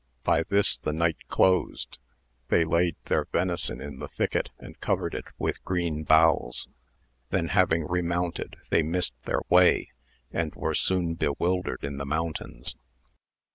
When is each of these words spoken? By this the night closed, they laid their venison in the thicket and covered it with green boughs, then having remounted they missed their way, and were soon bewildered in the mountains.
By 0.23 0.41
this 0.49 0.79
the 0.79 0.93
night 0.93 1.27
closed, 1.27 1.99
they 2.47 2.65
laid 2.65 2.95
their 3.05 3.25
venison 3.25 3.79
in 3.79 3.99
the 3.99 4.07
thicket 4.07 4.49
and 4.57 4.79
covered 4.81 5.13
it 5.13 5.25
with 5.37 5.63
green 5.63 6.05
boughs, 6.05 6.67
then 7.29 7.49
having 7.49 7.85
remounted 7.87 8.55
they 8.71 8.81
missed 8.81 9.13
their 9.25 9.41
way, 9.47 9.91
and 10.31 10.55
were 10.55 10.73
soon 10.73 11.13
bewildered 11.13 11.83
in 11.83 11.97
the 11.99 12.05
mountains. 12.07 12.75